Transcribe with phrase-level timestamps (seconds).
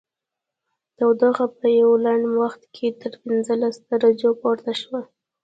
[0.97, 5.01] تودوخه په یوه لنډ وخت کې تر پنځلس درجو پورته شوه